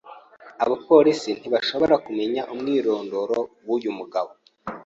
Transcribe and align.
Abapolisi 0.63 1.29
ntibashoboye 1.39 1.95
kumenya 2.05 2.41
umwirondoro 2.53 3.39
w'uyu 3.67 3.91
mugabo. 3.97 4.31